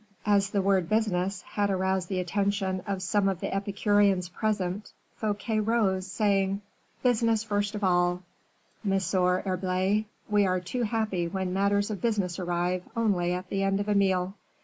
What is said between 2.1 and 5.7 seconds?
attention of some of the epicureans present, Fouquet